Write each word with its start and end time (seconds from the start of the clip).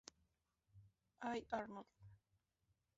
I. 1.21 1.45
Arnold. 1.53 1.85